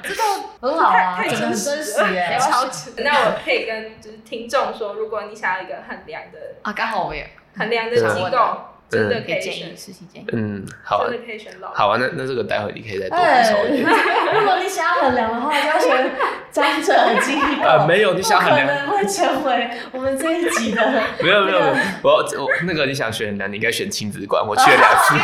[0.03, 0.23] 这个
[0.61, 1.81] 很好啊，太真实
[2.13, 2.91] 耶， 超值。
[2.97, 10.25] 那我可以跟就是听众说，如果你想要一个很凉的啊，刚好我也很凉的机构，真的可以建议实习建议。
[10.31, 11.73] 嗯，好，真的可以选老。
[11.73, 13.85] 好啊，那那这个待会你可以再多说一点。
[14.33, 16.11] 如果你想要很凉的话，就要选
[16.49, 20.81] 张哲机构，呃，没有，你想很凉，可能会成为我们这一集的。
[21.21, 25.15] 没有没有没有，我我那个你想选很凉，你应该选亲子馆，我去了两次。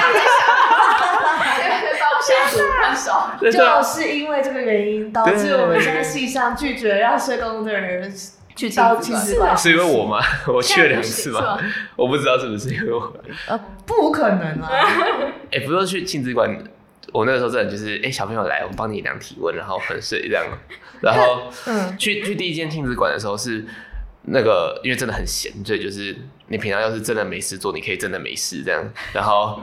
[3.51, 8.13] 就是因为这个原因，导致我们现在系上拒绝让社工的人
[8.55, 9.57] 去到亲子馆。
[9.57, 10.19] 是因为我吗？
[10.47, 11.59] 我去了两次吗？
[11.95, 13.13] 我不知道是不是因为我。
[13.47, 14.69] 呃，不可能啊！
[15.51, 16.57] 哎，不是去亲子馆，
[17.11, 20.45] 我那个时候真的就是，哎，小朋友来，我帮你量体温，然后喝水这样。
[21.01, 23.65] 然后， 嗯，去去第一间亲子馆的时候是
[24.27, 26.15] 那个，因为真的很闲，所以就是
[26.47, 28.83] 你平常要是真的没事做，你可以真的没事这样。
[29.13, 29.59] 然后。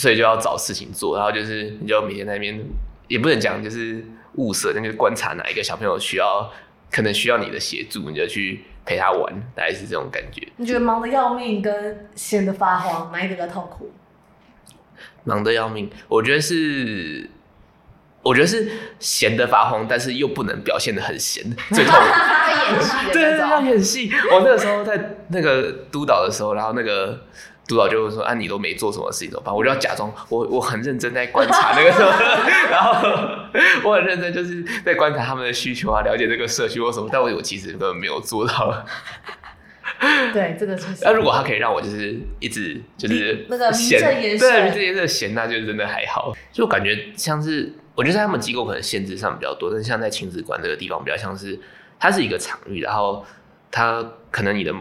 [0.00, 2.58] 所以就要找事情做，然后就是你就每天在那边，
[3.06, 4.02] 也不能讲就是
[4.36, 6.50] 物色，那就观察哪一个小朋友需要，
[6.90, 10.48] 可能需要你的协助，你就去陪他玩，大概是这种感觉。
[10.56, 13.92] 你觉得忙得要命跟闲得发慌，哪一个比较痛苦？
[15.24, 17.28] 忙得要命，我觉得是，
[18.22, 22.06] 我觉得是闲得发慌，但是又不能表现得很闲， 最痛苦。
[22.70, 24.10] 演戏的，对对对，要演戏。
[24.32, 27.26] 我那个时候在那个督导的时候，然后那个。
[27.70, 32.10] 督导就会说：“啊，你都没做什么事情怎么办？”我就要假装我我很认真在观察那个时候，
[32.70, 37.08] 然后我很认真就是在观察他们的需求啊，了解这个社区或什么。
[37.10, 38.84] 但我我其实根本没有做到。
[40.32, 40.98] 对，这个确实。
[41.02, 46.32] 那如果他可以让我就是一直就是那个名正言顺，对名正言顺闲，那就真的还好。
[46.52, 51.58] 就感觉像是我觉得在他们机构可能限制上比较多，但是像在亲子馆这个地方比较像是
[51.98, 53.24] 它是一个场域，然后
[53.70, 54.74] 它可能你的。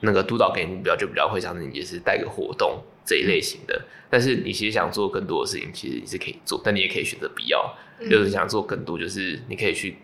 [0.00, 7.76] 那个督导给你目标就比较会像是你也是带个活动这一类型的，嗯、但是你其实想做更多的事情，其实你是可以做，但你也可以选择不要。
[7.98, 9.96] 嗯、就是想做更多，就是你可以去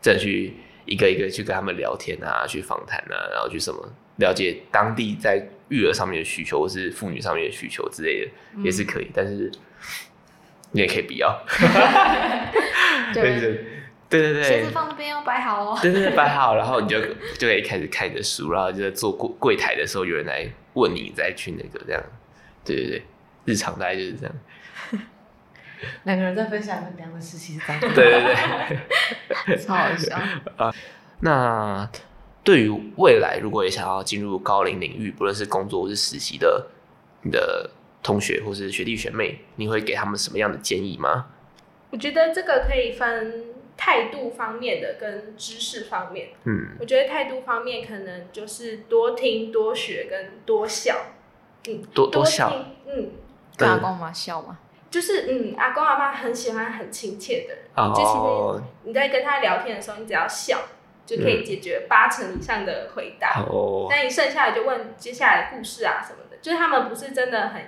[0.00, 9.08] 再去一个一个去跟他们聊天啊，去访谈啊，然后去什么了解当地在育儿上面的需求，或是妇女上面的需求之类的，嗯、也是可以。
[9.12, 9.50] 但是
[10.70, 11.36] 你也可以不要。
[13.12, 13.60] 对
[14.08, 14.20] 对。
[14.20, 15.78] 对对对，鞋子放那边要摆好哦。
[15.82, 17.00] 对对对，摆好，然后你就
[17.38, 22.02] 就可以开始看你的书，然后就在做柜柜台的时候，有人来问你，再去那个这样。
[22.64, 23.02] 对对对，
[23.44, 24.34] 日常大概就是这样。
[26.04, 27.60] 两个人在分享很凉的事情。
[27.80, 28.34] 对对
[29.46, 30.16] 对，超好笑
[30.56, 30.72] 啊！
[31.20, 31.88] 那
[32.42, 36.66] 对于未来，如果也想要进入高龄领域，不论是工作或是实习的，
[37.22, 37.70] 你的
[38.02, 41.26] 同学或是学弟学妹，你会给他们什么样的建议吗？
[41.90, 43.55] 我觉得这个可以分。
[43.76, 50.96] 态度方面的跟知识方面，嗯，我觉得态度方面可能就是多听多学跟多笑，
[51.68, 52.50] 嗯，多多笑，
[52.86, 53.10] 嗯，
[53.56, 54.58] 跟阿公阿妈笑吗？
[54.88, 60.60] 就是嗯，阿公阿妈很喜欢很亲切的人，哦，就其实你在跟他聊天的时候，你只要笑
[61.04, 67.62] 就可以解决八成以上的回答，哦，那你剩下的就问接下来的故事啊什么的，就是他们不是真的很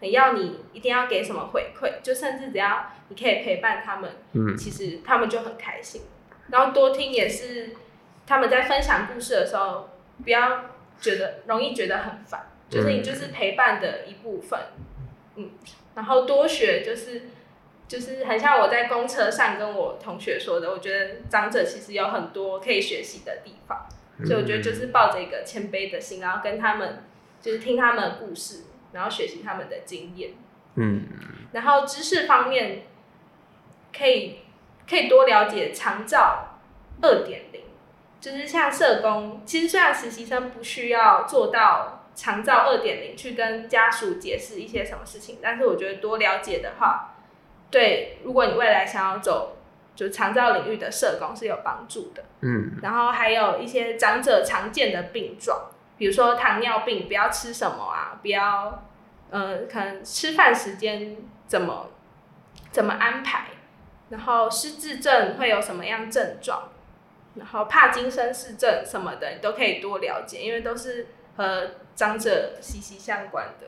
[0.00, 2.92] 很要你一定要给什么回馈，就甚至只要。
[3.10, 6.02] 你可以陪伴他们，嗯，其实他们就很开心。
[6.48, 7.70] 然后多听也是
[8.26, 9.88] 他们在分享故事的时候，
[10.22, 10.64] 不要
[11.00, 14.60] 觉得容易觉得很烦，就是你就是陪伴的一部分，
[15.36, 15.52] 嗯。
[15.94, 17.22] 然后多学就是
[17.88, 23.86] 就是很像我在公车上跟我同学说的，我觉得长者其实有很多可以学习的地方，
[24.26, 27.04] 所以我觉得就是抱着一个谦卑的心，然后跟他们
[27.40, 28.64] 就是听他们的故事，
[28.98, 30.32] 然后学习他们的经验，
[30.74, 31.06] 嗯。
[31.52, 32.82] 然后知识方面。
[33.90, 34.40] 可以
[34.88, 36.58] 可以多了解长照
[37.00, 37.62] 二点零，
[38.20, 47.16] 就是像社工，其实虽然实习生不需要做到长照二点零去跟家属解释一些什么事情，但是我觉得多了解的话，
[47.70, 49.56] 对，如果你未来想要走
[49.96, 52.24] 就长照领域的社工是有帮助的。
[52.42, 58.87] 嗯，然后还有一些长者常见的病状，比如说糖尿病，不要吃什么啊，不要，
[59.30, 61.90] 呃，可能吃饭时间怎么
[62.70, 63.46] 怎么安排。
[64.10, 66.70] 然后失智症会有什么样症状？
[67.34, 73.66] 然后帕金森氏症什么的，你都可以多了解，因为都是和长者息息相关的。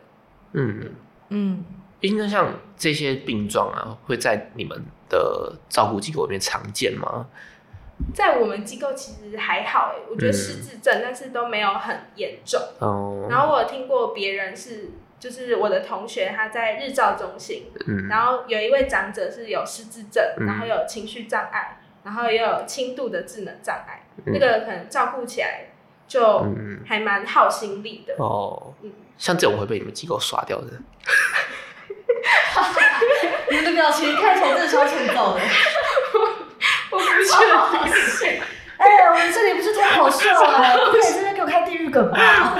[0.53, 0.95] 嗯
[1.29, 1.65] 嗯，
[2.01, 7.27] 应该像这些病状啊，会在你们的照顾机构里面常见吗？
[8.15, 12.59] 在我们机构其实还好，我觉得失智症，嗯、但是都没有很严重。
[12.79, 13.27] 哦。
[13.29, 14.93] 然后我有听过别人是。
[15.21, 25.67] 就是我的同学，他在日照中心，嗯、然后有一位长者是有失智症，嗯、然后有情绪障碍，然后也有轻度的智能障碍，嗯、那个可能照顾起来
[26.09, 26.47] 就
[26.87, 28.15] 还蛮耗心力的。
[28.19, 30.67] 哦，嗯，像这种会被你们机构刷掉的。
[33.51, 35.41] 你们的表情看起来真的超欠揍的。
[36.91, 38.43] 我不确定。
[38.79, 42.57] 哎，我们这里不是脱口秀啊，不可以在这给我开地狱梗吧？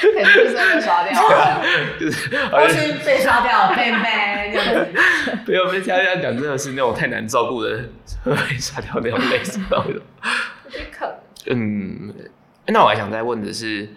[0.14, 1.62] 肯定就是被刷掉了，
[2.00, 2.28] 就是
[3.04, 4.92] 被刷掉了，被被这样子。
[5.44, 7.88] 不要被家家讲，真的是那种太难照顾的
[8.24, 9.76] 会被刷掉那种类型的。
[9.76, 9.92] 我
[10.70, 11.14] 觉得可能。
[11.46, 12.14] 嗯，
[12.66, 13.88] 那我还想再问的是，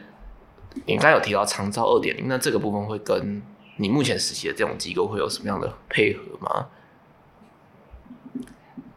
[0.86, 3.42] 你刚才有提到长照二点零，那这个部分会跟
[3.78, 6.68] 你目前实习的这种机构会有什么样的配合吗？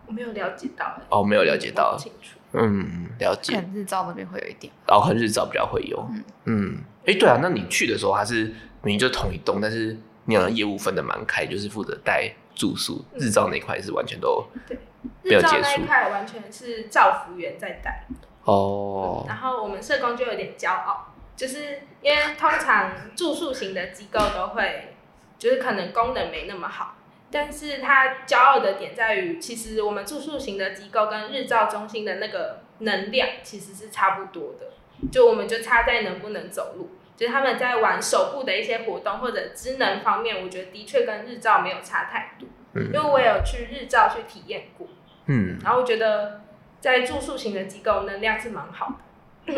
[0.07, 0.99] 我没有了解到。
[1.11, 1.97] 哦，没有了解到。
[1.99, 2.36] 清楚。
[2.57, 3.55] 嗯，了解。
[3.55, 4.73] 可能日照那边会有一点。
[4.89, 6.09] 然后日照比较会有。
[6.45, 6.79] 嗯。
[7.07, 8.45] 哎、欸，对啊，那你去的时候，还是
[8.83, 14.77] 明明就同一栋，但是你好像业务分的蛮开，就是负责带住宿，日照那块是完全都对。
[15.23, 18.07] 日照那一块完全是照服员在带。
[18.45, 19.25] 哦。
[19.29, 24.95] 然后我们社工就有点骄傲，就是因为通常住宿型的机构都会，
[25.39, 26.97] 就是可能功能没那么好。
[27.39, 34.69] 但是他骄傲的点在于，其实我们住宿型的机构跟日照中心的那个能量其实是差不多的，
[35.13, 36.97] 就我们就差在能不能走路。
[37.15, 42.49] 就是他们在玩手部的一些活动或者职能方面，我觉得的确跟日照没有差太多。
[42.75, 44.89] 因为我也有去日照去体验过，
[45.27, 46.41] 嗯，然后我觉得
[46.81, 48.99] 在住宿型的机构能量是蛮好
[49.47, 49.55] 的，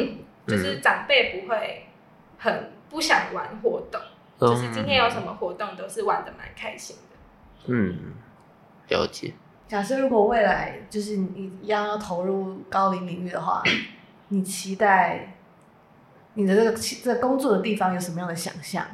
[0.49, 1.87] 就是长辈不会
[2.39, 4.01] 很不想玩活动，
[4.41, 7.08] 就是今天有什么活动都是玩的蛮开心的。
[7.67, 8.15] 嗯，
[8.89, 9.35] 了解。
[9.67, 13.63] 假设如果未来就是你一样要投入高龄领域的话，
[14.29, 15.35] 你期待
[16.35, 18.87] 你的这个这个工作的地方有什么样的想象？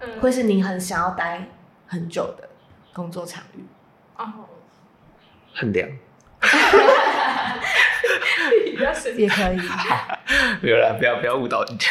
[0.00, 1.46] 嗯，会是你很想要待
[1.86, 2.48] 很久的
[2.92, 3.64] 工作场域？
[4.16, 4.26] 哦，
[5.54, 5.88] 很凉。
[9.16, 9.58] 也可以。
[10.62, 11.90] 没有啦，不要不要误导人家。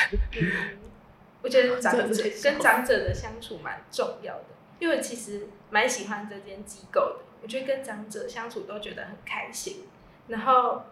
[1.41, 4.43] 我觉得长者跟长者的相处蛮重要的，
[4.80, 7.15] 因为其实蛮喜欢这间机构的。
[7.41, 9.86] 我觉得跟长者相处都觉得很开心。
[10.28, 10.84] 然后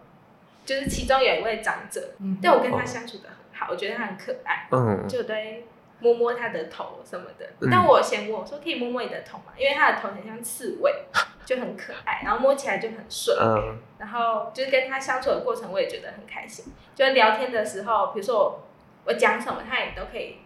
[0.64, 5.66] 就是其中有一位长者，嗯、但我跟他相处的很好，我觉得他很可爱，嗯，就对
[6.00, 7.46] 摸摸他的头什么的。
[7.60, 11.04] 嗯、但我先问我说：“可以摸摸你的头吗？”因为他的头很像刺猬，
[11.44, 13.36] 就很可爱，然后摸起来就很顺。
[13.38, 16.64] 嗯、然后就是跟他相处的过程，我也觉得很开心。
[16.94, 18.64] 就聊天的时候，比如说我。
[19.08, 20.36] 我讲什么，他也都可以，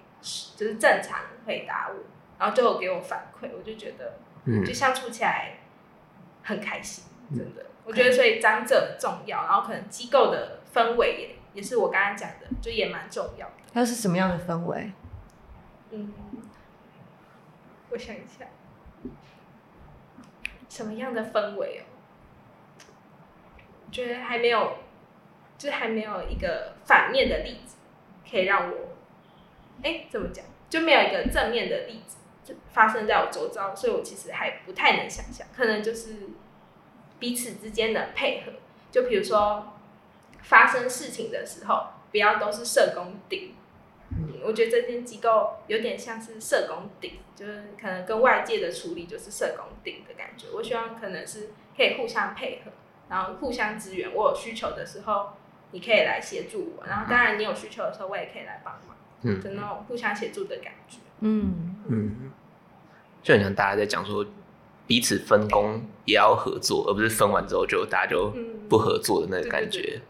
[0.56, 1.96] 就是正常回答我，
[2.38, 5.58] 然后最后给我反馈，我就觉得，嗯就相处起来
[6.44, 7.62] 很开心，真的。
[7.62, 13.54] 嗯、我觉得所以长者重要，然后可能机构的氛围也也是我刚刚讲的，就也蛮重要的。
[13.72, 14.92] 那是什么样的氛围？
[15.90, 16.12] 嗯，
[17.90, 18.46] 我想一下，
[20.68, 21.82] 什么样的氛围哦？
[23.86, 24.76] 我觉得还没有，
[25.58, 27.76] 就是还没有一个反面的例子。
[28.32, 28.76] 可以让我，
[29.82, 30.42] 哎、怎么讲？
[30.70, 35.46] 就没有一个正面的例子就发生在我周遭，所以我其实还不太能想象。
[35.54, 36.30] 可能就是
[37.18, 38.52] 彼此之间的配合，
[38.90, 39.74] 就比如说
[40.40, 43.54] 发生事情的时候，不要都是社工顶。
[44.42, 50.46] 我觉得这间机构有点像是社工顶，就是可能跟外界的处理就是社工顶的感觉。
[50.54, 52.70] 我希望可能是可以互相配合，
[53.10, 54.14] 然后互相支援。
[54.14, 55.34] 我有需求的时候。
[55.72, 61.76] 你可以来协助我，然后当然你有需求的时候，我也可以来帮忙，嗯，就那种互相协助的感觉，嗯。
[61.88, 62.30] 嗯，
[63.24, 64.24] 就很像大家在讲说，
[64.86, 68.32] 彼此分工也要合作，而不是分完之后就大家就
[68.68, 70.00] 不合作的那个感觉，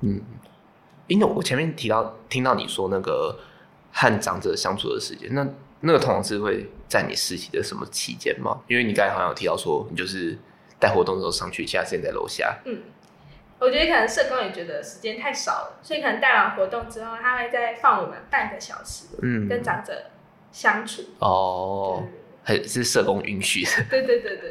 [0.00, 0.22] 嗯，
[1.06, 3.38] 因为我前面提到听到你说那个
[3.92, 5.46] 和长者相处的时间，那
[5.80, 8.62] 那个通常是会在你实习的什么期间吗？
[8.66, 10.38] 因为你刚才好像有提到说，你就是
[10.80, 12.78] 带活动的时候上去，其他时间在楼下，嗯。
[13.58, 20.10] 我觉得可能社工也觉得时间太少了，所以可能带完活动之后，他会再放我们半个小时，嗯，跟长者
[20.52, 21.02] 相处。
[21.20, 22.06] 哦，
[22.42, 23.70] 还是社工允许的。
[23.88, 24.50] 对对对对，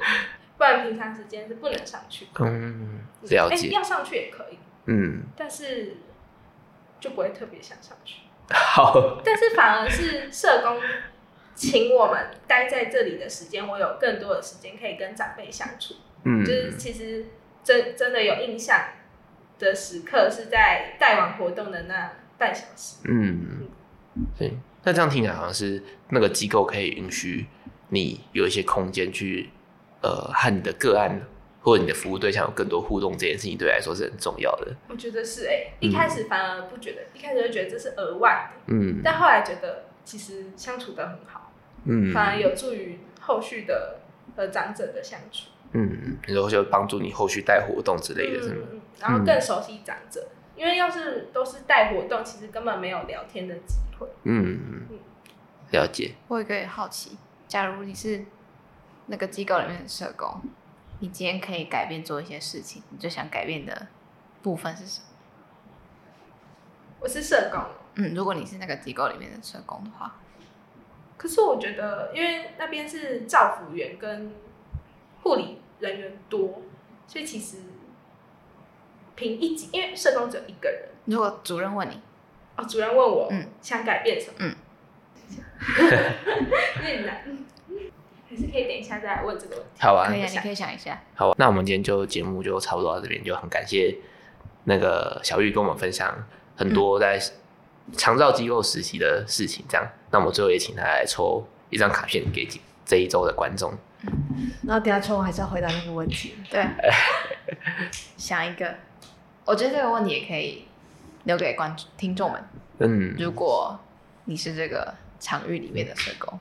[0.58, 2.28] 不然平常时间是不能上去。
[2.40, 3.68] 嗯，了解。
[3.68, 4.58] 欸，要上去也可以。
[4.86, 5.98] 嗯，但是
[7.00, 8.22] 就不会特别想上去。
[8.52, 9.22] 好。
[9.24, 10.80] 但是反而是社工
[11.56, 15.96] 请我们待在这里的时间，我有更多的时间可以跟长辈相处。
[16.26, 17.26] 嗯，就是其实
[17.64, 18.80] 真真的有印象
[19.58, 23.08] 的时刻是在带完活动的那半小时。
[23.08, 23.68] 嗯，
[24.38, 24.54] 对。
[24.84, 27.46] 那这样听起来好像是那个机构可以允许
[27.88, 29.50] 你有一些空间去，
[30.02, 31.22] 呃，和你的个案
[31.62, 34.76] 或者你的服务对象有更多互动，这件事情对你来说是很重要的。
[34.90, 41.54] 我觉得是哎、欸，一开始反而不觉得，嗯、一开始就觉得这是额外的，嗯，但后来觉得其实相处的很好，
[41.86, 44.00] 嗯，反而有助于后续的
[44.36, 45.52] 和长者的相处。
[45.74, 48.68] 嗯，然后就帮助你后续带活动之类的，是吗？
[48.72, 54.08] 嗯，然后更熟悉长者，嗯、因为要是都是带活动，其实根本没有聊天的机会。
[54.24, 55.00] 嗯嗯，
[55.72, 56.14] 了解。
[56.28, 57.18] 我有一个好奇，
[57.48, 58.24] 假如你是
[59.08, 60.42] 那个机构里面的社工，
[61.00, 63.88] 你今天可以改变做一些事情，你最想改变的
[64.42, 65.08] 部分是什么？
[67.00, 67.62] 我是社工。
[67.96, 70.16] 嗯，如果你是那个机构里面的社工的话，
[71.18, 74.32] 可是我觉得，因为那边是照服员跟
[75.22, 76.62] 护理人员多，
[77.06, 77.58] 所以其实
[79.16, 80.90] 凭一己，因为社工只有一个人。
[81.06, 82.00] 如果主任问你，
[82.56, 84.36] 哦，主任问我，嗯，想改变什么？
[84.40, 84.56] 嗯，
[86.80, 87.22] 有点难，
[88.30, 89.70] 还是可以等一下再来问这个问题。
[89.82, 91.04] 好啊，可以啊，你可以想一下。
[91.16, 93.98] 好啊，那我们今天就节目就差不多到这边，就很感谢
[94.64, 96.26] 那个小玉跟我们分享
[96.56, 97.20] 很多在
[97.98, 99.66] 长照机构实习的事情。
[99.68, 102.48] 这样，那我们最后也请他来抽一张卡片给
[102.86, 103.74] 这一周的观众。
[104.64, 106.36] 然后等下抽完还是要回答那个问题。
[106.50, 106.66] 对，
[108.18, 108.76] 想一个，
[109.46, 110.66] 我觉得这个问题也可以
[111.24, 112.44] 留给观众听众们。
[112.80, 113.80] 嗯，如果
[114.26, 116.38] 你是这个场域里面的社工，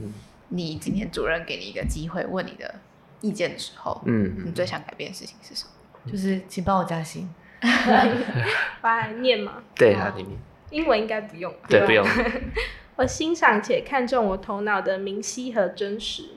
[0.00, 0.12] 嗯，
[0.48, 2.74] 你今天主任给你一个机会问你的
[3.20, 6.10] 意见的时候，嗯，你最想改变的事情是什么？
[6.10, 7.28] 就是请帮我加薪。
[7.62, 9.54] 我来念吗？
[9.76, 10.38] 对，好，听听。
[10.70, 11.54] 英文应该不用。
[11.68, 12.04] 对，不用。
[12.98, 16.30] 我欣赏且看重我头脑的明晰和真实。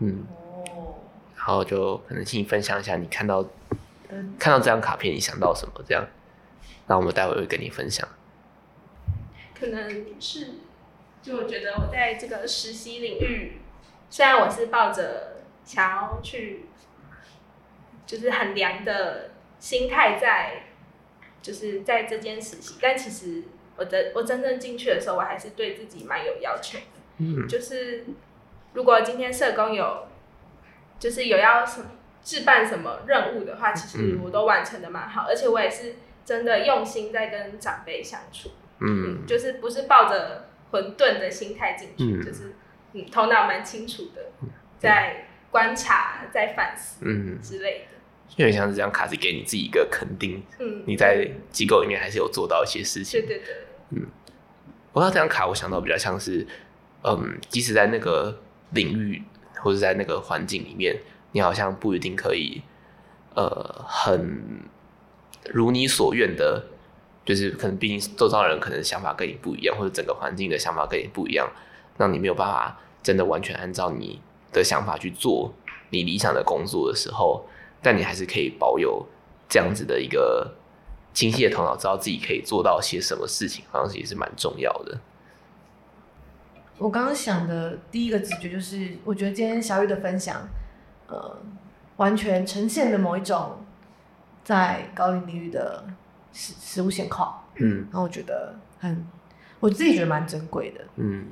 [0.00, 0.26] 嗯。
[0.70, 0.96] 哦。
[1.34, 3.44] 然后就可能请你分享一下你看到、
[4.10, 5.72] 嗯、看到这张卡片你想到什么？
[5.86, 6.06] 这样，
[6.86, 8.06] 那我们待会会跟你分享。
[9.58, 10.54] 可能是，
[11.22, 13.60] 就我觉得我在这个实习领域，
[14.10, 16.66] 虽然我是抱着想要去，
[18.04, 20.64] 就是很凉的心态在，
[21.40, 23.44] 就是在这间实习，但其实
[23.76, 26.84] 我真我真正进去的时候，我还是对自己蛮有要求的。
[27.18, 28.04] 嗯，就是
[28.72, 30.08] 如果今天社工有，
[30.98, 31.86] 就是有要什么
[32.22, 38.50] 置办什么任务的话，其实我都完成的蛮好，而且我也是真的用心在跟长辈相处。
[38.80, 42.54] 嗯，嗯，就是不是抱着混沌的心态进去，嗯、就是
[42.92, 44.30] 嗯，头脑蛮清楚的，
[44.78, 47.93] 在观察，在反思，嗯之类的。
[48.36, 53.54] 因为像是这张卡是给你自己一个肯定，嗯，你在机构里面还是有做到一些事情，对对对，
[53.90, 54.06] 嗯。
[54.92, 56.46] 我看到这张卡，我想到比较像是，
[57.02, 59.22] 嗯，即使在那个领域
[59.56, 60.96] 或者在那个环境里面，
[61.32, 62.62] 你好像不一定可以，
[63.34, 64.62] 呃，很
[65.52, 66.66] 如你所愿的。
[67.26, 71.50] 就是可能，毕竟周遭的人可能想法跟你不一样，或者整个环境的想法跟你不一样，
[71.96, 74.20] 让你没有办法真的完全按照你
[74.52, 75.50] 的想法去做
[75.88, 77.46] 你理想的工作的时候，
[77.84, 79.06] 但你还是可以保有
[79.48, 80.56] 这样子的一个
[81.12, 84.98] 清晰的头脑，知道自己可以做到些什么事情，好像是也是蛮重要的。
[86.78, 90.48] 我刚刚想的第一个直觉就是，我觉得今天小雨的分享，
[91.06, 91.36] 呃，
[91.98, 93.58] 完全呈现了某一种
[94.42, 95.84] 在高龄领域的。
[96.36, 99.06] 实实务现况，嗯，然后我觉得很，
[99.60, 101.24] 我自己觉得蛮珍贵的，嗯，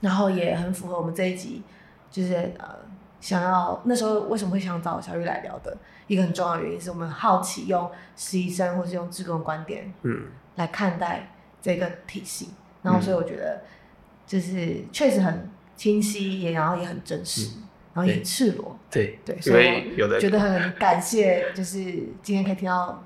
[0.00, 1.62] 然后也很符合我们这一集，
[2.10, 2.76] 就是呃，
[3.20, 12.50] 想要那时候为什么会想找小玉来聊的一个很重要的原因，是我们好奇用实习生或是用志工观点，嗯，来看待这个体系，
[12.82, 13.62] 然后所以我觉得
[14.26, 17.62] 就是确实很清晰，也然后也很真实，嗯、
[17.94, 21.82] 然后也很赤裸，对对，所以我觉得很感谢，就是
[22.22, 23.04] 今天可以听到。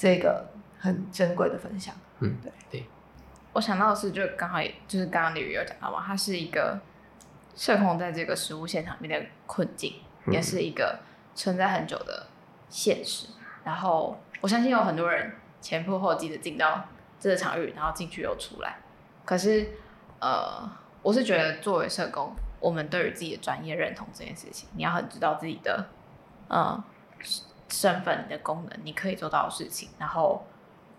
[0.00, 0.48] 这个
[0.78, 2.86] 很珍贵的分享，嗯，对对。
[3.52, 6.78] 我想到的是，就刚好也就是刚刚李宇有讲到嘛，它是一个
[7.58, 9.94] 社工在这个实务现场面的困境，
[10.26, 11.00] 嗯、也是一个
[11.34, 12.28] 存在很久的
[12.70, 13.26] 现实。
[13.64, 16.84] 然后我相信有很多人前仆后继的进到
[17.18, 18.78] 这个场域，然后进去又出来。
[19.24, 19.68] 可是，
[20.20, 20.70] 呃，
[21.02, 25.88] 我是觉得作为社工，我们对于自己的专业认同这件事情，你要很知道自己的，
[26.48, 26.80] 嗯。
[27.70, 30.46] 身份、你的功能、你可以做到的事情，然后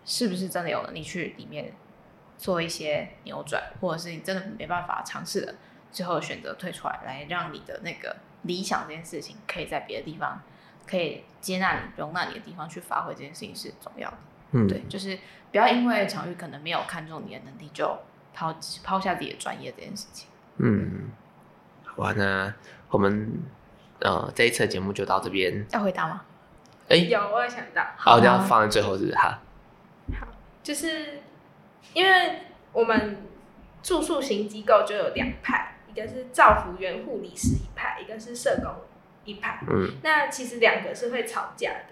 [0.05, 1.74] 是不是真的有能力去里面
[2.38, 5.55] 做一些扭转，或者是你真的没办法尝试了，
[5.92, 10.42] 最后选择退出来，来让你的那个理想这件事情可以在别的地方
[10.88, 14.18] 可以接纳你、容纳你的地方去发挥，这件事情是重要的。
[14.52, 15.18] 嗯，对，就是
[15.52, 17.98] 不要因为场域可能没有看中你的能力，就
[18.34, 20.28] 抛抛下自己的专业这件事情。
[20.58, 21.12] 嗯，
[21.86, 22.54] 好啊，那
[22.90, 23.44] 我们
[24.00, 26.22] 呃这一次的节目就到这边，要回答吗？
[26.88, 27.86] 哎，有，我有想到。
[27.96, 29.40] 好，这样放在最后是不是哈？
[30.20, 30.28] 好，
[30.64, 31.22] 就是
[31.94, 33.18] 因为我们
[33.84, 38.72] 住宿型机构就有两派，一个是照服员护理师一派，一个是社工
[39.26, 39.60] 一派。
[39.70, 39.91] 嗯。
[40.04, 41.86] 那其实两个是会吵架的。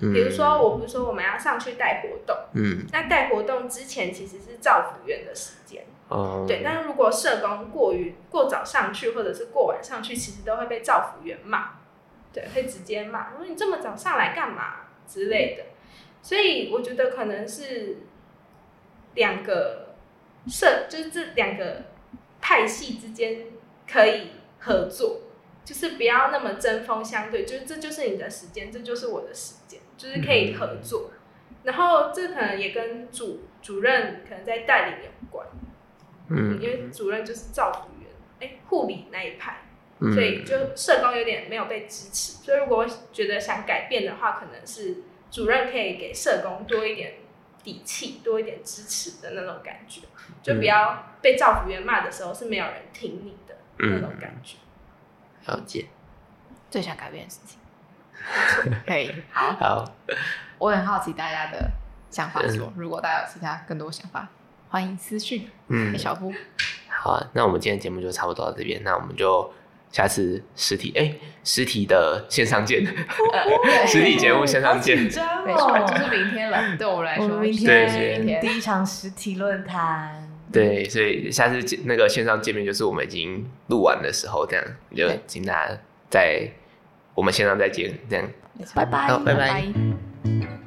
[0.00, 0.12] 嗯。
[0.12, 2.36] 比如说，我不是说我们要上去带活动。
[2.54, 2.86] 嗯。
[2.92, 5.84] 那带活动之前其实是照服员的时间。
[6.08, 6.44] 哦。
[6.46, 11.72] 对，但是如果社工过于过早上去，或者是过晚上去，其实都会被照服员骂。
[12.32, 15.64] 对，会直接骂，说你这么早上来干嘛之类的，
[16.22, 18.04] 所以我觉得可能是
[19.14, 19.96] 两个
[20.46, 21.86] 社，就是这两个
[22.40, 23.46] 派系之间
[23.90, 25.20] 可以合作，
[25.64, 31.10] 就是不要那么针锋相对，就是这就是你的时间，这就是我的时间，就是可以合作。
[31.62, 35.46] 然后这可能也跟主主任可能在带领有关，
[36.30, 38.10] 嗯，因为主任就是照服员，
[38.40, 39.64] 哎，护理那一派，
[39.98, 42.42] 嗯所以就社工有点没有被支持。
[42.42, 47.16] 所以如果觉得想改变的话，可能是主任可以给社工多一点
[47.62, 50.02] 底气，多一点支持的那种感觉，
[50.42, 54.56] 就不要被照服员骂的时候是没有人听你的那种感觉。
[55.46, 55.86] 了解。
[56.70, 57.58] 最想改变的事情，
[58.86, 59.12] 可以。
[59.32, 59.52] 好。
[59.54, 59.84] 好，
[60.58, 61.70] 我很好奇大家的
[62.10, 62.72] 想法说，说嗯。
[62.76, 64.28] 如果大家有其他更多想法，
[64.68, 65.50] 欢迎私讯。
[65.68, 65.98] 嗯。
[65.98, 66.32] 小夫。
[66.88, 69.52] 好啊，那我们今天节目就差不多到这边，那我们就
[69.90, 71.12] 下次实体哎、
[71.42, 72.84] 实体的线上见，
[73.86, 74.96] 实体节目线上见。
[74.96, 76.76] 没错，就是明天了。
[76.76, 78.40] 对我们来说，明天明天。
[78.40, 84.64] 第一场实体论坛，对，所以下次那个线上见面就是我们已经录完的时候，这样
[84.94, 85.20] 就对。
[85.26, 85.78] 请大家
[86.08, 86.48] 在
[87.14, 88.28] 我们线上再见，这样。
[88.74, 89.18] 拜拜。
[89.24, 90.59] 拜拜